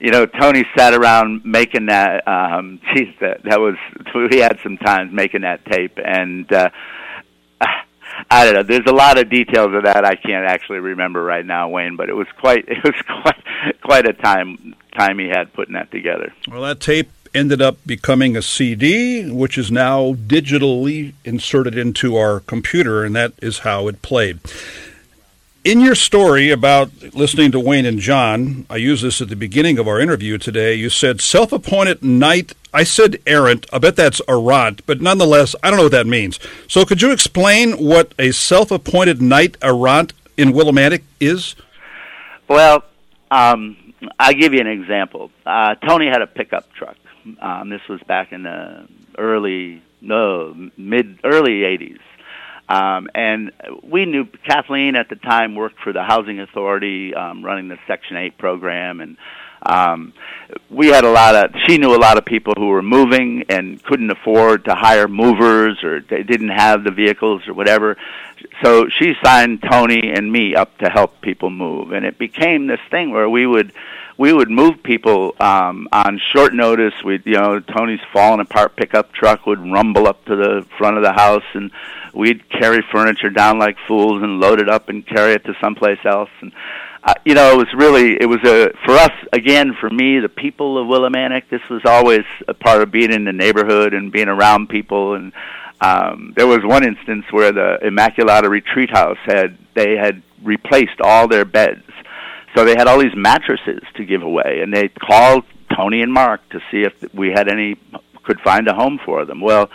you 0.00 0.10
know, 0.10 0.26
Tony 0.26 0.64
sat 0.76 0.94
around 0.94 1.44
making 1.44 1.86
that 1.86 2.26
um 2.26 2.80
geez 2.94 3.14
that 3.20 3.42
that 3.44 3.60
was 3.60 3.74
we 4.30 4.38
had 4.38 4.58
some 4.62 4.76
times 4.78 5.12
making 5.12 5.42
that 5.42 5.64
tape 5.66 5.98
and 6.02 6.50
uh 6.52 6.70
I 8.30 8.44
don't 8.44 8.54
know. 8.54 8.62
There's 8.62 8.86
a 8.86 8.94
lot 8.94 9.18
of 9.18 9.28
details 9.28 9.74
of 9.74 9.84
that 9.84 10.04
I 10.04 10.16
can't 10.16 10.46
actually 10.46 10.78
remember 10.78 11.22
right 11.22 11.44
now, 11.44 11.68
Wayne. 11.68 11.96
But 11.96 12.08
it 12.08 12.14
was 12.14 12.26
quite 12.38 12.64
it 12.68 12.82
was 12.82 12.94
quite 13.22 13.80
quite 13.82 14.08
a 14.08 14.12
time 14.12 14.74
time 14.96 15.18
he 15.18 15.28
had 15.28 15.52
putting 15.52 15.74
that 15.74 15.90
together. 15.90 16.32
Well, 16.48 16.62
that 16.62 16.80
tape 16.80 17.10
ended 17.34 17.62
up 17.62 17.78
becoming 17.86 18.36
a 18.36 18.42
CD, 18.42 19.30
which 19.30 19.56
is 19.56 19.70
now 19.70 20.12
digitally 20.12 21.14
inserted 21.24 21.76
into 21.76 22.16
our 22.16 22.40
computer, 22.40 23.04
and 23.04 23.16
that 23.16 23.32
is 23.40 23.60
how 23.60 23.88
it 23.88 24.02
played. 24.02 24.40
In 25.64 25.80
your 25.80 25.94
story 25.94 26.50
about 26.50 26.90
listening 27.14 27.52
to 27.52 27.60
Wayne 27.60 27.86
and 27.86 28.00
John, 28.00 28.66
I 28.68 28.78
use 28.78 29.00
this 29.00 29.20
at 29.20 29.28
the 29.28 29.36
beginning 29.36 29.78
of 29.78 29.86
our 29.86 30.00
interview 30.00 30.36
today. 30.36 30.74
You 30.74 30.90
said 30.90 31.20
self 31.20 31.52
appointed 31.52 32.02
knight. 32.02 32.54
I 32.74 32.82
said 32.82 33.20
errant. 33.28 33.66
I 33.72 33.78
bet 33.78 33.94
that's 33.94 34.20
errant, 34.28 34.84
but 34.86 35.00
nonetheless, 35.00 35.54
I 35.62 35.70
don't 35.70 35.76
know 35.76 35.84
what 35.84 35.92
that 35.92 36.08
means. 36.08 36.40
So 36.66 36.84
could 36.84 37.00
you 37.00 37.12
explain 37.12 37.74
what 37.74 38.12
a 38.18 38.32
self 38.32 38.72
appointed 38.72 39.22
knight 39.22 39.56
errant 39.62 40.14
in 40.36 40.52
Willimantic 40.52 41.02
is? 41.20 41.54
Well, 42.48 42.82
um, 43.30 43.94
I'll 44.18 44.34
give 44.34 44.54
you 44.54 44.60
an 44.60 44.66
example. 44.66 45.30
Uh, 45.46 45.76
Tony 45.76 46.08
had 46.08 46.22
a 46.22 46.26
pickup 46.26 46.72
truck. 46.72 46.96
Um, 47.40 47.68
this 47.68 47.86
was 47.88 48.00
back 48.02 48.32
in 48.32 48.42
the 48.42 48.88
early, 49.16 49.80
no, 50.00 50.70
mid, 50.76 51.20
early 51.22 51.60
80s 51.60 52.00
um, 52.72 53.10
and 53.14 53.52
we 53.82 54.06
knew 54.06 54.24
Kathleen 54.24 54.96
at 54.96 55.10
the 55.10 55.16
time 55.16 55.54
worked 55.54 55.78
for 55.80 55.92
the 55.92 56.02
Housing 56.02 56.40
Authority, 56.40 57.14
um, 57.14 57.44
running 57.44 57.68
the 57.68 57.76
Section 57.86 58.16
8 58.16 58.38
program, 58.38 59.02
and 59.02 59.18
um, 59.64 60.14
we 60.70 60.88
had 60.88 61.04
a 61.04 61.10
lot 61.10 61.34
of. 61.34 61.50
She 61.66 61.76
knew 61.76 61.94
a 61.94 62.00
lot 62.00 62.16
of 62.16 62.24
people 62.24 62.54
who 62.56 62.68
were 62.68 62.80
moving 62.80 63.44
and 63.50 63.82
couldn't 63.82 64.10
afford 64.10 64.64
to 64.64 64.74
hire 64.74 65.06
movers, 65.06 65.84
or 65.84 66.00
they 66.00 66.22
didn't 66.22 66.48
have 66.48 66.82
the 66.82 66.90
vehicles 66.90 67.46
or 67.46 67.52
whatever. 67.52 67.98
So 68.64 68.88
she 68.88 69.12
signed 69.22 69.62
Tony 69.70 70.10
and 70.10 70.32
me 70.32 70.54
up 70.54 70.78
to 70.78 70.88
help 70.88 71.20
people 71.20 71.50
move, 71.50 71.92
and 71.92 72.06
it 72.06 72.16
became 72.16 72.68
this 72.68 72.80
thing 72.90 73.10
where 73.10 73.28
we 73.28 73.46
would 73.46 73.74
we 74.22 74.32
would 74.32 74.48
move 74.48 74.80
people 74.84 75.34
um, 75.40 75.88
on 75.90 76.20
short 76.32 76.54
notice. 76.54 76.94
We, 77.04 77.20
you 77.24 77.32
know, 77.32 77.58
Tony's 77.58 77.98
falling 78.12 78.38
apart 78.38 78.76
pickup 78.76 79.12
truck 79.12 79.46
would 79.46 79.58
rumble 79.58 80.06
up 80.06 80.24
to 80.26 80.36
the 80.36 80.64
front 80.78 80.96
of 80.96 81.02
the 81.02 81.12
house, 81.12 81.42
and 81.54 81.72
we'd 82.14 82.48
carry 82.48 82.84
furniture 82.92 83.30
down 83.30 83.58
like 83.58 83.76
fools 83.88 84.22
and 84.22 84.38
load 84.38 84.60
it 84.60 84.68
up 84.68 84.88
and 84.88 85.04
carry 85.04 85.32
it 85.32 85.44
to 85.46 85.54
someplace 85.60 85.98
else. 86.04 86.30
And 86.40 86.52
uh, 87.02 87.14
you 87.24 87.34
know, 87.34 87.50
it 87.50 87.56
was 87.56 87.74
really 87.74 88.12
it 88.12 88.26
was 88.26 88.38
a 88.44 88.70
for 88.84 88.92
us 88.92 89.10
again 89.32 89.74
for 89.80 89.90
me 89.90 90.20
the 90.20 90.28
people 90.28 90.78
of 90.78 90.86
Willimantic. 90.86 91.48
This 91.50 91.68
was 91.68 91.82
always 91.84 92.24
a 92.46 92.54
part 92.54 92.80
of 92.80 92.92
being 92.92 93.12
in 93.12 93.24
the 93.24 93.32
neighborhood 93.32 93.92
and 93.92 94.12
being 94.12 94.28
around 94.28 94.68
people. 94.68 95.14
And 95.14 95.32
um, 95.80 96.32
there 96.36 96.46
was 96.46 96.60
one 96.62 96.84
instance 96.84 97.24
where 97.32 97.50
the 97.50 97.80
Immaculata 97.82 98.48
Retreat 98.48 98.90
House 98.90 99.18
had 99.24 99.58
they 99.74 99.96
had 99.96 100.22
replaced 100.44 101.00
all 101.00 101.26
their 101.26 101.44
beds 101.44 101.82
so 102.54 102.64
they 102.64 102.74
had 102.76 102.86
all 102.86 102.98
these 102.98 103.16
mattresses 103.16 103.82
to 103.96 104.04
give 104.04 104.22
away, 104.22 104.60
and 104.62 104.74
they 104.74 104.88
called 104.88 105.44
Tony 105.76 106.02
and 106.02 106.12
Mark 106.12 106.40
to 106.50 106.60
see 106.70 106.82
if 106.82 106.92
we 107.14 107.30
had 107.30 107.48
any 107.48 107.76
could 108.24 108.40
find 108.40 108.68
a 108.68 108.74
home 108.74 109.00
for 109.04 109.24
them. 109.24 109.40
Well, 109.40 109.68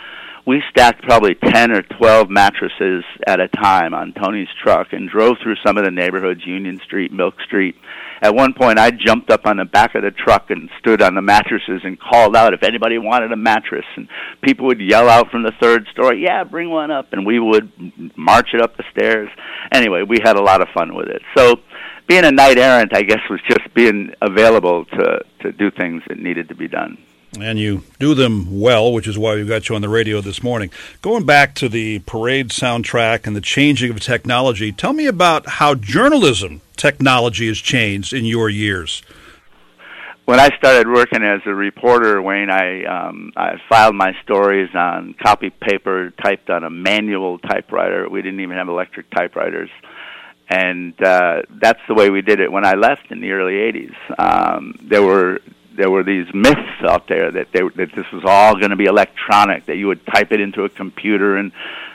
we 0.46 0.62
stacked 0.70 1.02
probably 1.02 1.34
10 1.34 1.72
or 1.72 1.82
12 1.82 2.30
mattresses 2.30 3.04
at 3.26 3.38
a 3.38 3.48
time 3.48 3.92
on 3.92 4.14
Tony's 4.14 4.48
truck 4.62 4.88
and 4.92 5.06
drove 5.06 5.36
through 5.42 5.56
some 5.62 5.76
of 5.76 5.84
the 5.84 5.90
neighborhoods, 5.90 6.46
Union 6.46 6.80
Street, 6.82 7.12
Milk 7.12 7.34
Street. 7.44 7.74
At 8.22 8.34
one 8.34 8.54
point, 8.54 8.78
I 8.78 8.90
jumped 8.90 9.30
up 9.30 9.44
on 9.44 9.58
the 9.58 9.66
back 9.66 9.94
of 9.94 10.02
the 10.02 10.10
truck 10.10 10.50
and 10.50 10.70
stood 10.78 11.02
on 11.02 11.14
the 11.14 11.20
mattresses 11.20 11.82
and 11.84 12.00
called 12.00 12.34
out 12.34 12.54
if 12.54 12.62
anybody 12.62 12.96
wanted 12.96 13.30
a 13.30 13.36
mattress. 13.36 13.84
And 13.94 14.08
people 14.42 14.66
would 14.68 14.80
yell 14.80 15.10
out 15.10 15.30
from 15.30 15.42
the 15.42 15.52
third 15.60 15.86
story, 15.92 16.24
yeah, 16.24 16.44
bring 16.44 16.70
one 16.70 16.90
up. 16.90 17.12
And 17.12 17.26
we 17.26 17.38
would 17.38 17.70
march 18.16 18.54
it 18.54 18.62
up 18.62 18.78
the 18.78 18.84
stairs. 18.90 19.28
Anyway, 19.70 20.02
we 20.02 20.16
had 20.24 20.36
a 20.36 20.42
lot 20.42 20.62
of 20.62 20.68
fun 20.72 20.94
with 20.94 21.08
it. 21.08 21.20
So 21.36 21.56
being 22.08 22.24
a 22.24 22.32
knight 22.32 22.58
errant, 22.58 22.96
I 22.96 23.02
guess, 23.02 23.20
was 23.30 23.40
just 23.48 23.72
being 23.74 24.12
available 24.20 24.86
to 24.86 25.20
to 25.42 25.52
do 25.52 25.70
things 25.70 26.02
that 26.08 26.18
needed 26.18 26.48
to 26.48 26.56
be 26.56 26.66
done. 26.66 26.98
And 27.38 27.58
you 27.58 27.84
do 28.00 28.14
them 28.14 28.58
well, 28.58 28.90
which 28.92 29.06
is 29.06 29.18
why 29.18 29.34
we 29.34 29.44
got 29.44 29.68
you 29.68 29.74
on 29.74 29.82
the 29.82 29.88
radio 29.88 30.22
this 30.22 30.42
morning. 30.42 30.70
Going 31.02 31.26
back 31.26 31.54
to 31.56 31.68
the 31.68 31.98
parade 32.00 32.48
soundtrack 32.48 33.26
and 33.26 33.36
the 33.36 33.42
changing 33.42 33.90
of 33.90 34.00
technology, 34.00 34.72
tell 34.72 34.94
me 34.94 35.06
about 35.06 35.46
how 35.46 35.74
journalism 35.74 36.62
technology 36.76 37.46
has 37.46 37.58
changed 37.58 38.14
in 38.14 38.24
your 38.24 38.48
years. 38.48 39.02
When 40.24 40.40
I 40.40 40.48
started 40.56 40.88
working 40.88 41.22
as 41.22 41.40
a 41.46 41.54
reporter, 41.54 42.20
Wayne, 42.22 42.50
I 42.50 42.84
um, 42.84 43.32
I 43.36 43.56
filed 43.68 43.94
my 43.94 44.12
stories 44.22 44.70
on 44.74 45.14
copy 45.22 45.50
paper 45.50 46.10
typed 46.22 46.48
on 46.48 46.64
a 46.64 46.70
manual 46.70 47.38
typewriter. 47.38 48.08
We 48.08 48.22
didn't 48.22 48.40
even 48.40 48.56
have 48.56 48.68
electric 48.68 49.10
typewriters 49.10 49.70
and 50.48 51.00
uh, 51.02 51.42
that's 51.50 51.80
the 51.88 51.94
way 51.94 52.10
we 52.10 52.22
did 52.22 52.40
it 52.40 52.50
when 52.50 52.64
I 52.64 52.74
left 52.74 53.10
in 53.10 53.20
the 53.20 53.32
early 53.32 53.54
'80s. 53.54 53.94
Um, 54.18 54.74
there 54.82 55.02
were 55.02 55.40
there 55.78 55.90
were 55.90 56.02
these 56.02 56.26
myths 56.34 56.82
out 56.82 57.06
there 57.06 57.30
that 57.30 57.52
they, 57.52 57.60
that 57.60 57.92
this 57.94 58.10
was 58.12 58.24
all 58.24 58.54
going 58.54 58.70
to 58.70 58.76
be 58.76 58.86
electronic, 58.86 59.66
that 59.66 59.76
you 59.76 59.86
would 59.86 60.04
type 60.06 60.32
it 60.32 60.40
into 60.40 60.64
a 60.64 60.68
computer 60.68 61.36
and 61.36 61.52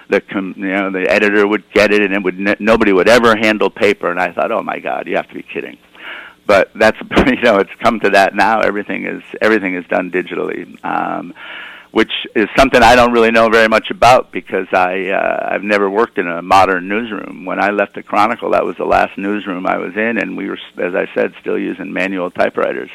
the 0.10 0.22
com, 0.22 0.54
you 0.58 0.68
know 0.68 0.90
the 0.92 1.10
editor 1.10 1.48
would 1.48 1.70
get 1.72 1.92
it 1.92 2.02
and 2.02 2.14
it 2.14 2.24
would 2.24 2.40
n- 2.40 2.56
nobody 2.60 2.94
would 2.94 3.10
ever 3.10 3.36
handle 3.36 3.70
paper. 3.70 4.10
And 4.10 4.20
I 4.20 4.32
thought, 4.32 4.52
oh 4.52 4.62
my 4.62 4.80
God, 4.80 5.08
you 5.08 5.16
have 5.16 5.28
to 5.28 5.34
be 5.34 5.44
kidding. 5.44 5.78
But 6.46 6.72
that's 6.76 6.98
you 7.28 7.42
know 7.42 7.58
it's 7.58 7.74
come 7.80 8.00
to 8.02 8.12
that 8.12 8.36
now. 8.36 8.62
Everything 8.62 9.06
is 9.06 9.24
everything 9.42 9.76
is 9.76 9.86
done 9.88 10.12
digitally. 10.12 10.84
Um, 10.86 11.34
which 11.94 12.12
is 12.36 12.48
something 12.58 12.82
I 12.82 12.96
don't 12.96 13.12
really 13.12 13.30
know 13.30 13.50
very 13.50 13.68
much 13.68 13.92
about 13.92 14.32
because 14.32 14.66
I 14.74 15.12
uh, 15.12 15.50
I've 15.52 15.62
never 15.62 15.88
worked 15.88 16.18
in 16.18 16.28
a 16.28 16.42
modern 16.42 16.88
newsroom. 16.88 17.46
When 17.46 17.64
I 17.64 17.70
left 17.70 17.94
the 17.94 18.02
Chronicle, 18.02 18.50
that 18.52 18.66
was 18.66 18.78
the 18.78 18.86
last 18.86 19.16
newsroom 19.16 19.68
I 19.68 19.78
was 19.78 19.96
in, 19.96 20.18
and 20.18 20.36
we 20.36 20.50
were, 20.50 20.58
as 20.80 20.96
I 20.96 21.06
said, 21.14 21.36
still 21.40 21.58
using 21.58 21.94
manual 21.94 22.32
typewriters. 22.32 22.90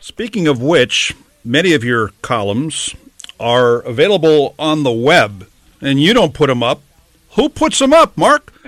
Speaking 0.00 0.48
of 0.48 0.60
which, 0.60 1.14
many 1.44 1.74
of 1.74 1.84
your 1.84 2.08
columns 2.20 2.92
are 3.38 3.82
available 3.82 4.56
on 4.58 4.82
the 4.82 4.90
web, 4.90 5.48
and 5.80 6.00
you 6.00 6.12
don't 6.12 6.34
put 6.34 6.48
them 6.48 6.62
up. 6.62 6.82
Who 7.36 7.48
puts 7.48 7.78
them 7.78 7.92
up, 7.92 8.16
Mark? 8.18 8.52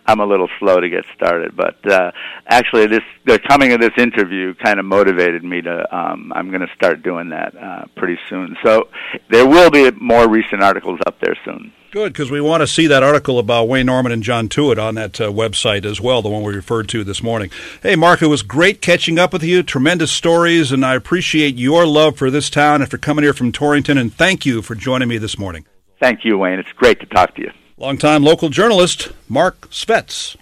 I'm 0.06 0.18
a 0.18 0.26
little 0.26 0.48
slow 0.58 0.80
to 0.80 0.88
get 0.88 1.04
started. 1.14 1.54
But 1.54 1.86
uh, 1.90 2.10
actually, 2.48 2.88
this 2.88 3.02
the 3.24 3.38
coming 3.38 3.72
of 3.72 3.80
this 3.80 3.92
interview 3.96 4.54
kind 4.54 4.80
of 4.80 4.84
motivated 4.84 5.44
me 5.44 5.62
to. 5.62 5.96
Um, 5.96 6.32
I'm 6.34 6.48
going 6.48 6.66
to 6.66 6.74
start 6.74 7.02
doing 7.02 7.28
that 7.28 7.56
uh, 7.56 7.84
pretty 7.96 8.18
soon. 8.28 8.56
So 8.64 8.88
there 9.30 9.46
will 9.46 9.70
be 9.70 9.90
more 9.92 10.28
recent 10.28 10.62
articles 10.62 10.98
up 11.06 11.20
there 11.20 11.36
soon. 11.44 11.72
Good, 11.94 12.12
because 12.12 12.28
we 12.28 12.40
want 12.40 12.60
to 12.60 12.66
see 12.66 12.88
that 12.88 13.04
article 13.04 13.38
about 13.38 13.68
Wayne 13.68 13.86
Norman 13.86 14.10
and 14.10 14.20
John 14.20 14.48
Tuitt 14.48 14.78
on 14.78 14.96
that 14.96 15.20
uh, 15.20 15.30
website 15.30 15.84
as 15.84 16.00
well, 16.00 16.22
the 16.22 16.28
one 16.28 16.42
we 16.42 16.52
referred 16.52 16.88
to 16.88 17.04
this 17.04 17.22
morning. 17.22 17.52
Hey, 17.84 17.94
Mark, 17.94 18.20
it 18.20 18.26
was 18.26 18.42
great 18.42 18.80
catching 18.80 19.16
up 19.16 19.32
with 19.32 19.44
you. 19.44 19.62
Tremendous 19.62 20.10
stories, 20.10 20.72
and 20.72 20.84
I 20.84 20.96
appreciate 20.96 21.43
your 21.48 21.86
love 21.86 22.16
for 22.16 22.30
this 22.30 22.50
town 22.50 22.82
and 22.82 22.90
for 22.90 22.98
coming 22.98 23.22
here 23.22 23.32
from 23.32 23.52
Torrington, 23.52 23.98
and 23.98 24.12
thank 24.12 24.44
you 24.44 24.62
for 24.62 24.74
joining 24.74 25.08
me 25.08 25.18
this 25.18 25.38
morning. 25.38 25.66
Thank 26.00 26.24
you, 26.24 26.38
Wayne. 26.38 26.58
It's 26.58 26.72
great 26.72 27.00
to 27.00 27.06
talk 27.06 27.34
to 27.36 27.42
you. 27.42 27.50
Longtime 27.76 28.22
local 28.22 28.48
journalist 28.50 29.10
Mark 29.28 29.68
Svetz. 29.70 30.36